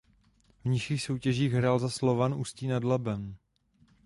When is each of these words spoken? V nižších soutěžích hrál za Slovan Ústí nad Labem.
V 0.63 0.65
nižších 0.69 1.03
soutěžích 1.03 1.51
hrál 1.53 1.79
za 1.79 1.89
Slovan 1.89 2.33
Ústí 2.33 2.67
nad 2.67 2.83
Labem. 2.83 3.35